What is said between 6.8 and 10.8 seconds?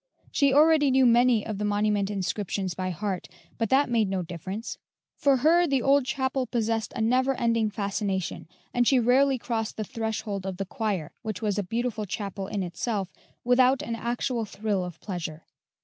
a never ending fascination, and she rarely crossed the threshold of the